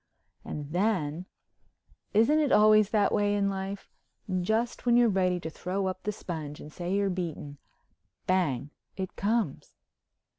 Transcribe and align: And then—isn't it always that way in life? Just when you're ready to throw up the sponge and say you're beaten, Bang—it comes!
And 0.43 0.71
then—isn't 0.73 2.39
it 2.39 2.51
always 2.51 2.89
that 2.89 3.11
way 3.11 3.35
in 3.35 3.51
life? 3.51 3.93
Just 4.41 4.83
when 4.87 4.97
you're 4.97 5.09
ready 5.09 5.39
to 5.41 5.49
throw 5.51 5.85
up 5.85 6.01
the 6.01 6.11
sponge 6.11 6.59
and 6.59 6.73
say 6.73 6.91
you're 6.95 7.11
beaten, 7.11 7.59
Bang—it 8.25 9.15
comes! 9.15 9.75